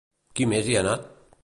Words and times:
Qui 0.39 0.47
més 0.53 0.71
hi 0.71 0.79
ha 0.79 0.83
anat? 0.87 1.07